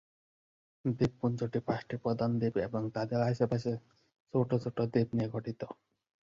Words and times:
দ্বীপপুঞ্জটি 0.85 1.59
পাঁচটি 1.67 1.95
প্রধান 2.03 2.31
দ্বীপ 2.39 2.55
এবং 2.67 2.81
তাদের 2.95 3.19
আশেপাশের 3.29 3.77
ছোট 4.33 4.49
ছোট 4.63 4.77
দ্বীপ 4.93 5.09
নিয়ে 5.13 5.29
গঠিত। 5.35 5.61